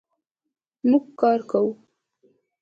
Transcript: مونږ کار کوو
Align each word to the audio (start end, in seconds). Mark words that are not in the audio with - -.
مونږ 0.89 1.05
کار 1.19 1.39
کوو 1.49 1.71